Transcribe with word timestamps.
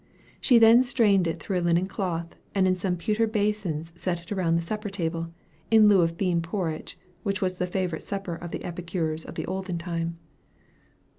She 0.39 0.57
then 0.57 0.81
strained 0.81 1.27
it 1.27 1.39
through 1.39 1.59
a 1.59 1.61
linen 1.61 1.85
cloth, 1.85 2.33
and 2.55 2.65
in 2.67 2.75
some 2.75 2.97
pewter 2.97 3.27
basins 3.27 3.93
set 3.95 4.19
it 4.19 4.31
around 4.31 4.55
the 4.55 4.63
supper 4.63 4.89
table, 4.89 5.27
in 5.69 5.87
lieu 5.87 6.01
of 6.01 6.17
bean 6.17 6.41
porridge, 6.41 6.97
which 7.21 7.39
was 7.39 7.59
the 7.59 7.67
favorite 7.67 8.01
supper 8.03 8.33
of 8.33 8.49
the 8.49 8.63
epicures 8.63 9.23
of 9.25 9.35
the 9.35 9.45
olden 9.45 9.77
time. 9.77 10.17